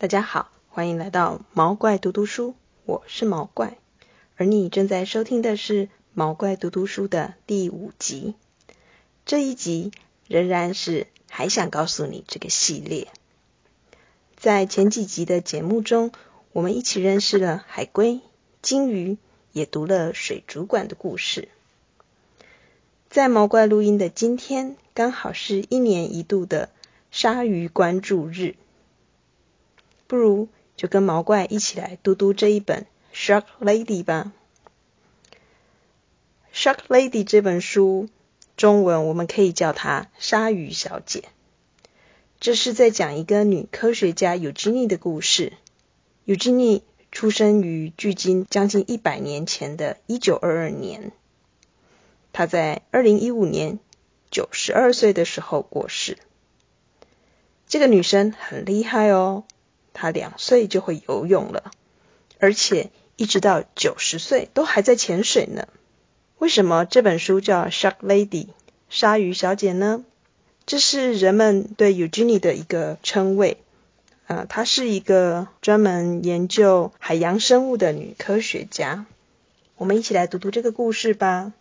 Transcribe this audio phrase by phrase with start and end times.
[0.00, 2.54] 大家好，欢迎来到毛怪读读书，
[2.84, 3.78] 我是毛怪，
[4.36, 8.36] 而你正在收听的是毛怪读读书的第五集。
[9.26, 9.90] 这一集
[10.28, 13.08] 仍然是还想告诉你这个系列。
[14.36, 16.12] 在前几集的节目中，
[16.52, 18.20] 我们一起认识了海龟、
[18.62, 19.18] 金鱼，
[19.50, 21.48] 也读了水族馆的故事。
[23.10, 26.68] 在毛怪录音的今天，刚好是一年一度的
[27.10, 28.54] 鲨鱼关注日。
[30.08, 32.86] 不如就跟毛怪一起来读读这一本
[33.16, 34.32] 《Shark Lady》吧。
[36.60, 38.08] 《Shark Lady》这本书，
[38.56, 41.20] 中文我们可以叫它《鲨鱼小姐》。
[42.40, 45.52] 这是在讲一个女科学家尤金妮的故事。
[46.24, 51.12] 尤金妮出生于距今将近一百年前的一九二二年。
[52.32, 53.78] 她在二零一五年
[54.30, 56.16] 九十二岁的时候过世。
[57.66, 59.44] 这个女生很厉害哦。
[59.98, 61.72] 他两岁就会游泳了，
[62.38, 65.66] 而且一直到九十岁都还在潜水呢。
[66.38, 68.46] 为什么这本书叫《Shark Lady》
[68.88, 70.04] 鲨鱼小姐呢？
[70.66, 73.56] 这是人们对 Eugenie 的一个称谓。
[74.28, 79.06] 呃，她是一个专门研究海洋生物的女科学家。
[79.76, 81.52] 我们一起来读读这个故事吧。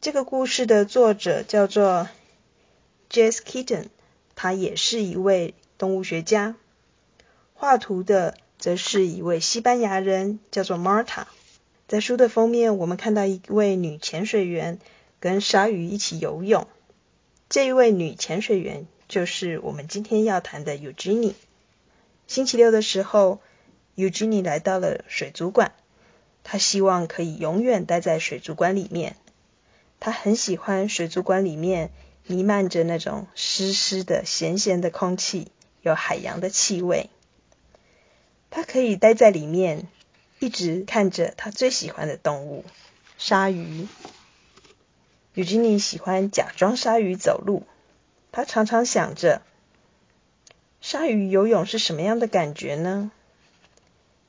[0.00, 2.08] 这个故事的作者叫做
[3.10, 3.88] Jess Kitten，
[4.34, 6.54] 她也是一位动物学家。
[7.64, 11.24] 画图的则是一位西班牙人，叫做 Marta。
[11.88, 14.78] 在书的封面，我们看到一位女潜水员
[15.18, 16.66] 跟鲨鱼一起游泳。
[17.48, 21.32] 这一位女潜水员就是我们今天要谈的 Eugenie。
[22.26, 23.40] 星期六的时候
[23.96, 25.72] ，Eugenie 来到了水族馆。
[26.42, 29.16] 她希望可以永远待在水族馆里面。
[30.00, 31.90] 她很喜欢水族馆里面
[32.26, 35.50] 弥漫着那种湿湿的、咸咸的空气，
[35.80, 37.08] 有海洋的气味。
[38.54, 39.88] 他可以待在里面，
[40.38, 42.64] 一直看着他最喜欢的动物——
[43.18, 43.88] 鲨鱼。
[45.34, 47.64] 尤金妮喜欢假装鲨鱼走路。
[48.30, 49.42] 他常常想着，
[50.80, 53.10] 鲨鱼游泳是什么样的感觉呢？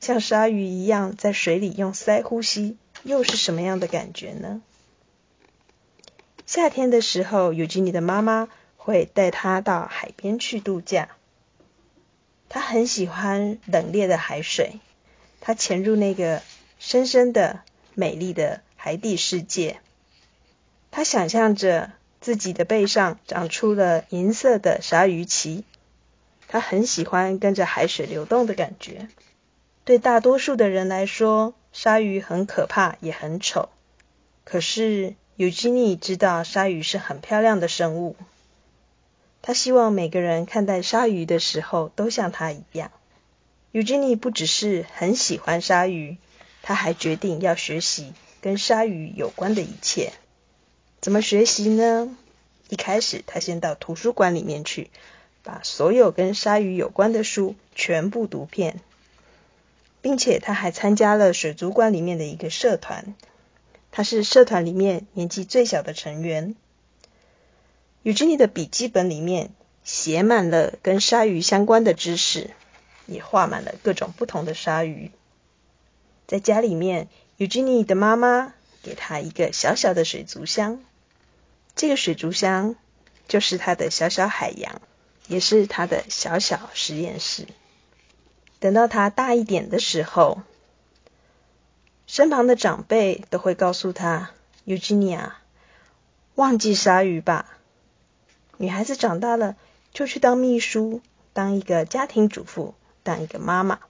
[0.00, 4.60] 像鲨鱼一样在水里用鳃呼吸，又是什么样的感觉呢？
[6.46, 11.15] 夏天的时候，尤金妮的妈妈会带他到海边去度假。
[12.48, 14.80] 他很喜欢冷冽的海水，
[15.40, 16.42] 他潜入那个
[16.78, 17.60] 深深的、
[17.94, 19.78] 美丽的海底世界。
[20.90, 25.64] 他想象着自己的背上长出了银色的鲨鱼鳍。
[26.48, 29.08] 他很喜欢跟着海水流动的感觉。
[29.84, 33.68] 对大多数的人来说，鲨鱼很可怕，也很丑。
[34.44, 38.16] 可是尤金妮知道，鲨鱼是很漂亮的生物。
[39.46, 42.90] 他希望每个人看待鲨鱼的时候都像他一样。
[43.70, 46.16] 尤金妮不只是很喜欢鲨鱼，
[46.62, 50.12] 他还决定要学习跟鲨鱼有关的一切。
[51.00, 52.16] 怎么学习呢？
[52.70, 54.90] 一开始，他先到图书馆里面去，
[55.44, 58.80] 把所有跟鲨鱼有关的书全部读遍，
[60.02, 63.14] 并且他还参加了水族馆里面的一个社团。
[63.92, 66.56] 他是社团里面年纪最小的成员。
[68.06, 69.50] 尤金妮的笔记本里面
[69.82, 72.50] 写满了跟鲨鱼相关的知识，
[73.06, 75.10] 也画满了各种不同的鲨鱼。
[76.28, 80.80] 在家里面，尤金妮的妈妈给她一个小小的水族箱，
[81.74, 82.76] 这个水族箱
[83.26, 84.80] 就是她的小小海洋，
[85.26, 87.48] 也是她的小小实验室。
[88.60, 90.42] 等到她大一点的时候，
[92.06, 94.30] 身旁的长辈都会告诉她
[94.62, 95.42] ：“尤金妮啊，
[96.36, 97.54] 忘记鲨鱼吧。”
[98.58, 99.56] 女孩子长大了，
[99.92, 101.02] 就去当秘书，
[101.32, 103.80] 当一个家庭主妇，当一个妈妈。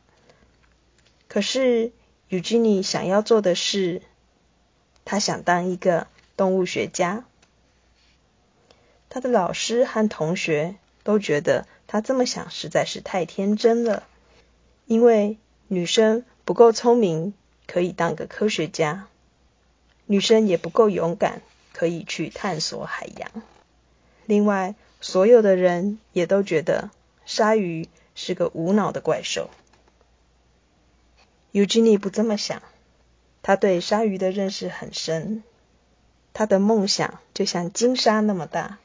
[1.29, 1.93] 可是
[2.29, 4.03] 尤金妮想要做的是，
[5.05, 7.25] 她想当一个动物学家。
[9.09, 14.03] 她的老师和同学都觉得她这么想实在是太天真了，
[14.87, 15.39] 因为
[15.69, 17.35] 女生不够聪明，
[17.67, 19.07] 可以当个科学家；
[20.07, 21.41] 女生也不够勇敢，
[21.73, 23.31] 可以去探索海洋。
[24.27, 26.91] 另外，所有的人也都觉得
[27.25, 29.51] 鲨鱼是个无脑的怪兽。
[31.53, 32.61] 尤金妮不这么想，
[33.41, 35.45] 他对鲨鱼的认识很深，
[36.33, 38.79] 他的梦想就像金沙那么大。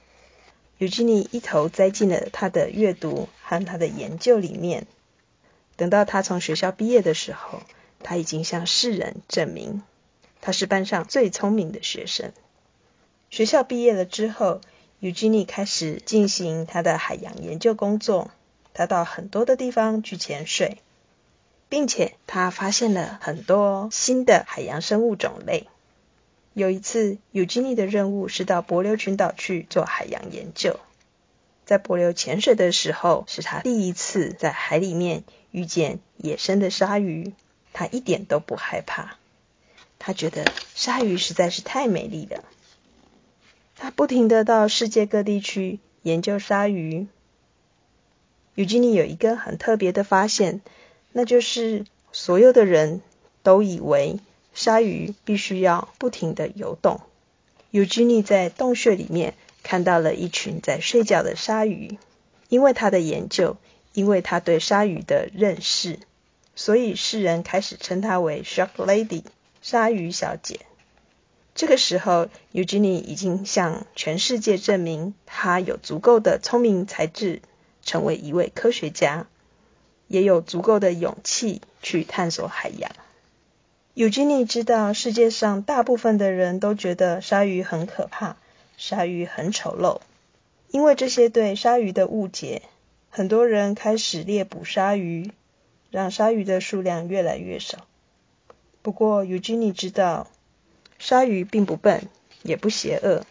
[0.78, 4.86] 尤金妮一头栽进了他的阅读和他的研究里面。
[5.76, 7.64] 等到他从学校毕业的时候，
[8.04, 9.82] 他已经向世人证明
[10.40, 12.32] 他是班上最聪明的学生。
[13.32, 14.62] 学校毕业了之后。
[15.02, 18.30] 尤金尼开始进行他的海洋研究工作。
[18.72, 20.78] 他到很多的地方去潜水，
[21.70, 25.68] 并且他发现了很多新的海洋生物种类。
[26.54, 30.80] 有一次，尤金尼的任务是到帛琉群岛去做海洋研究。
[31.66, 37.34] 在帛琉潜水的时候，是他第一次在海里面遇见野生的鲨鱼，
[37.74, 39.18] 他一点都不害怕。
[39.98, 40.46] 他觉得
[40.76, 42.44] 鲨鱼实在是太美丽了。
[43.82, 47.08] 他不停的到世界各地去研究鲨鱼。
[48.54, 50.62] 尤金尼有一个很特别的发现，
[51.12, 53.02] 那就是所有的人
[53.42, 54.20] 都以为
[54.54, 57.02] 鲨鱼必须要不停的游动。
[57.72, 59.34] 尤金尼在洞穴里面。
[59.64, 62.00] 看到了一群在睡觉的鲨鱼，
[62.50, 63.58] 因为他的研究，
[63.94, 66.00] 因为他对鲨鱼的认识，
[66.56, 69.22] 所以世人开始称他为 Shark Lady，
[69.62, 70.62] 鲨鱼小姐。
[71.62, 77.44] 这个时候，Eugenie 已经向全世界证明，他有足够的聪明才智，
[77.84, 79.28] 成为一位科学家，
[80.08, 82.92] 也有足够的勇气去探索海洋。
[83.94, 88.38] Eugenie 知道，世界上大部分的人都觉得鲨鱼很可怕。
[88.76, 90.02] 鲨鱼很丑陋，
[90.72, 92.64] 因为这些对鲨鱼的误解，
[93.12, 95.30] 很多人开始猎捕鲨鱼，
[95.92, 97.86] 让鲨鱼的数量越来越少。
[98.82, 100.28] 不过，尤金尼知道，
[101.02, 102.08] 鲨鱼并不笨，
[102.44, 103.26] 也不邪恶。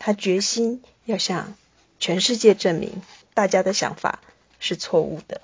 [0.00, 1.54] 他决心要向
[2.00, 3.00] 全世界证明，
[3.32, 4.20] 大家的想法
[4.58, 5.40] 是错误的。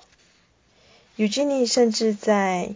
[1.15, 2.75] 尤金尼甚至在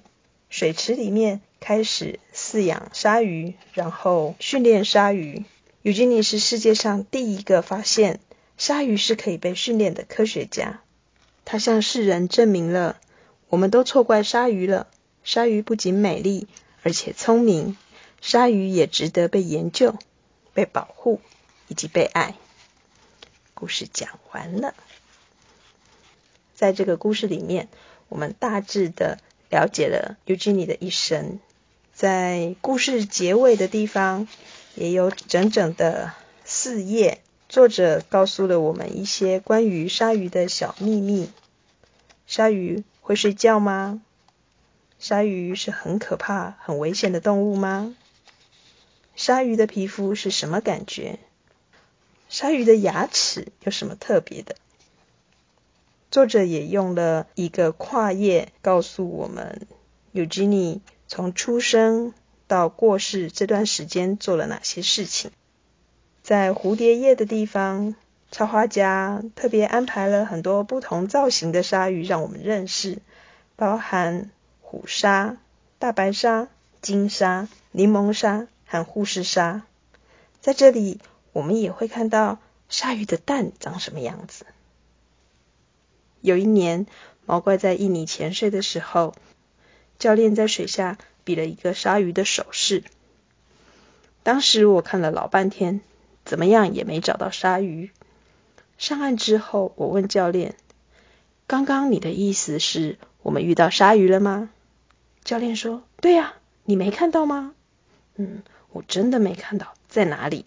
[0.49, 5.43] 水池里面开始饲养鲨鱼，然后训练鲨鱼。
[5.81, 8.21] 尤金尼是世界上第一个发现
[8.57, 10.79] 鲨鱼是可以被训练的科学家。
[11.43, 13.01] 他向世人证明了，
[13.49, 14.87] 我们都错怪鲨鱼了。
[15.25, 16.47] 鲨鱼不仅美丽，
[16.83, 17.75] 而且聪明。
[18.21, 19.95] 鲨鱼也值得被研究、
[20.53, 21.19] 被保护
[21.67, 22.35] 以及被爱。
[23.53, 24.73] 故事讲完了。
[26.55, 27.67] 在这个故事里面，
[28.07, 29.19] 我们大致的
[29.49, 31.39] 了解了尤金尼的一生。
[31.93, 34.27] 在故事结尾的地方。
[34.73, 36.13] 也有整整的
[36.45, 37.19] 四页，
[37.49, 41.29] 作者告诉了我们一些关于鲨鱼的小秘密。
[42.25, 44.01] 鲨鱼会睡觉吗？
[44.97, 47.93] 鲨鱼是很可怕、很危险的动物吗？
[49.21, 51.19] 鲨鱼的皮肤是什么感觉？
[52.27, 54.55] 鲨鱼的牙齿有什么特别的？
[56.09, 59.67] 作者也用了一个跨页告诉我们，
[60.11, 62.15] 尤吉尼从出生。
[62.47, 65.29] 到过世这段时间做了哪些事情？
[66.23, 67.93] 在蝴蝶叶的地方，
[68.31, 72.97] 插画家特别安排了很多不同造型的鲨鱼让我们认识，
[73.55, 74.31] 包含
[74.61, 75.37] 虎鲨、
[75.77, 76.47] 大白鲨、
[76.81, 79.63] 金鲨、柠檬鲨和护士鲨。
[80.39, 81.01] 在这里，
[81.33, 82.39] 我们也会看到
[82.69, 84.45] 鲨鱼的蛋长什么样子。
[86.21, 86.87] 有一年，
[87.25, 89.13] 毛怪在印尼潜水的时候，
[89.99, 90.97] 教练在水下。
[91.23, 92.83] 比了一个鲨鱼的手势。
[94.23, 95.81] 当时我看了老半天，
[96.25, 97.91] 怎么样也没找到鲨鱼。
[98.79, 100.55] 上岸之后，我问教练
[101.45, 104.49] ：“刚刚你的意思是我们遇到鲨鱼了吗？”
[105.23, 106.33] 教练说：“对呀，
[106.65, 107.53] 你没看到吗
[108.17, 110.45] ？”“嗯，我真的没看到，在哪里？”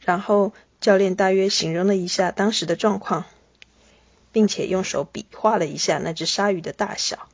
[0.00, 3.24] 然后教练大约形容了一下当时的状况，
[4.32, 7.28] 并且用手比划了一下那只鲨鱼的大小。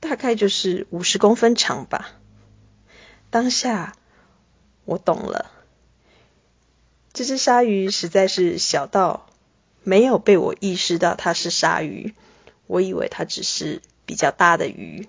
[0.00, 2.12] 大概就是五十公分长吧。
[3.30, 3.96] 当下
[4.84, 5.50] 我懂了，
[7.12, 9.26] 这只鲨鱼实在是小到
[9.82, 12.14] 没有被我意识到它是鲨鱼，
[12.68, 15.08] 我以为它只是比较大的鱼。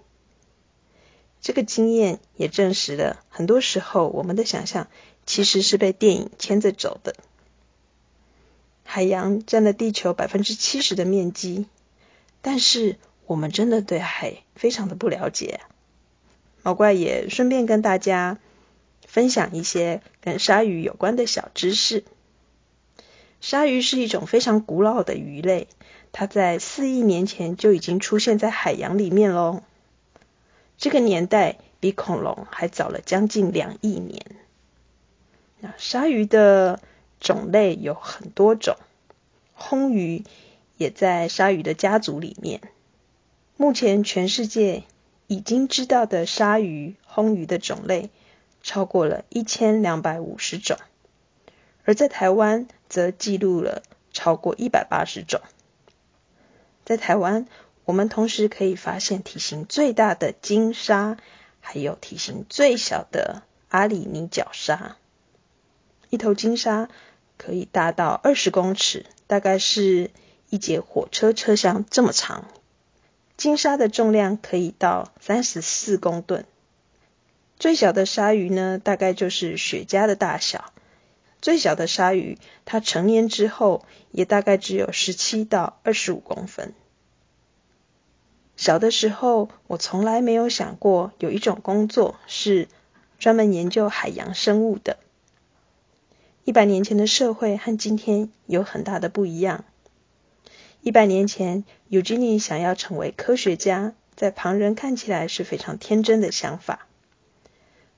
[1.41, 4.87] 这个经验也证实了，很多时候我们的想象
[5.25, 7.15] 其实是被电影牵着走的。
[8.83, 11.67] 海洋占了地球百分之七十的面积，
[12.41, 12.97] 但是。
[13.29, 15.59] 我们真的对海非常的不了解。
[16.63, 18.39] 毛怪也顺便跟大家
[19.05, 22.03] 分享一些跟鲨鱼有关的小知识。
[23.39, 25.67] 鲨鱼是一种非常古老的鱼类，
[26.11, 29.61] 它在四亿年前就已经出现在海洋里面喽。
[30.79, 34.25] 这个年代比恐龙还早了将近两亿年。
[35.59, 36.79] 那鲨鱼的
[37.19, 38.77] 种类有很多种，
[39.53, 40.23] 红鱼
[40.77, 42.61] 也在鲨鱼的家族里面。
[43.57, 44.83] 目前全世界
[45.27, 48.09] 已经知道的鲨鱼、红鱼的种类
[48.63, 50.77] 超过了一千两百五十种，
[51.83, 53.83] 而在台湾则记录了
[54.13, 55.41] 超过一百八十种。
[56.85, 57.45] 在台湾，
[57.89, 61.17] 我们同时可以发现体型最大的金鲨，
[61.59, 64.95] 还有体型最小的阿里尼角鲨。
[66.11, 66.87] 一头金鲨
[67.35, 70.11] 可以大到二十公尺，大概是
[70.51, 72.45] 一节火车车厢这么长。
[73.37, 76.45] 金鲨的重量可以到三十四公吨。
[77.57, 80.71] 最小的鲨鱼呢，大概就是雪茄的大小。
[81.41, 86.75] 最小的鲨鱼，它成年之后也大概只有十七到二十五公分。
[88.59, 92.67] 小的时候，我从来没有想过有一种工作是
[93.17, 94.97] 专门研究海洋生物的。
[96.43, 99.63] 一百年前的社会和今天有很大的不一样。
[100.81, 106.85] 一百年前，尤金尼想要成为科学家，在旁人看起来是非常天真的想法。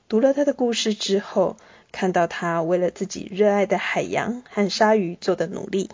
[0.07, 1.57] 读了他的故事之后，
[1.91, 5.89] 看到他为了自己热爱的海洋和鲨鱼做的努力，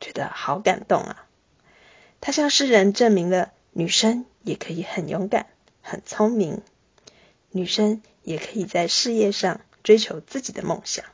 [0.00, 1.26] 觉得好感动啊！
[2.20, 5.46] 他向世人证明了女生也可以很勇敢、
[5.82, 6.62] 很聪明，
[7.50, 11.04] 女生也可以在事业上追求自己的梦想。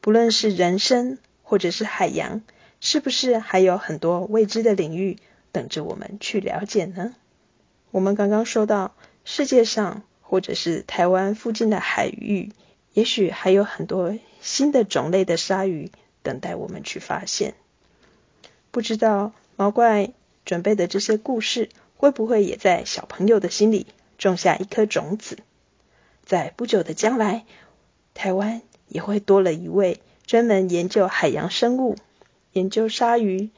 [0.00, 2.42] 不论是人生或者是海洋。
[2.80, 5.18] 是不是还有很多未知的领域
[5.50, 7.16] 等着我们去了解呢？
[7.90, 12.52] 我们刚刚说到，世界上或者是台湾附近的海域，
[12.92, 15.90] 也许还有很多新的种类的鲨鱼
[16.22, 17.54] 等待我们去发现。
[18.70, 20.12] 不知道毛怪
[20.48, 23.86] 准备的这些故事，会不会也在小朋友的心里
[24.16, 25.36] 种下一颗种子？
[26.24, 27.44] 在不久的将来，
[28.14, 31.96] 台湾也会多了一位专门研究海洋生物。
[32.54, 33.50] 研究鲨鱼、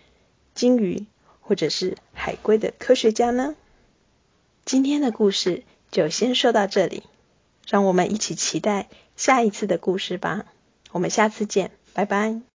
[0.52, 1.06] 鲸鱼
[1.40, 3.54] 或者是海龟的科学家呢？
[4.64, 7.04] 今天的故事就先说到这里，
[7.68, 10.44] 让我们一起期待下一次的故事吧。
[10.90, 12.49] 我们下次见，拜拜。